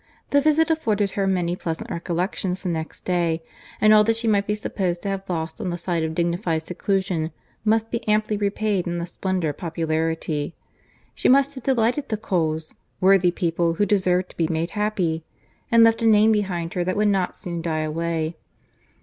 The 0.31 0.41
visit 0.41 0.71
afforded 0.71 1.11
her 1.11 1.27
many 1.27 1.55
pleasant 1.55 1.91
recollections 1.91 2.63
the 2.63 2.69
next 2.69 3.05
day; 3.05 3.43
and 3.79 3.93
all 3.93 4.03
that 4.05 4.15
she 4.15 4.27
might 4.27 4.47
be 4.47 4.55
supposed 4.55 5.03
to 5.03 5.09
have 5.09 5.29
lost 5.29 5.61
on 5.61 5.69
the 5.69 5.77
side 5.77 6.01
of 6.03 6.15
dignified 6.15 6.63
seclusion, 6.65 7.29
must 7.63 7.91
be 7.91 8.07
amply 8.07 8.35
repaid 8.35 8.87
in 8.87 8.97
the 8.97 9.05
splendour 9.05 9.51
of 9.51 9.57
popularity. 9.57 10.55
She 11.13 11.29
must 11.29 11.53
have 11.53 11.63
delighted 11.63 12.09
the 12.09 12.17
Coles—worthy 12.17 13.29
people, 13.29 13.73
who 13.75 13.85
deserved 13.85 14.29
to 14.31 14.37
be 14.37 14.47
made 14.47 14.71
happy!—And 14.71 15.83
left 15.83 16.01
a 16.01 16.07
name 16.07 16.31
behind 16.31 16.73
her 16.73 16.83
that 16.83 16.97
would 16.97 17.07
not 17.07 17.35
soon 17.35 17.61
die 17.61 17.81
away. 17.83 18.37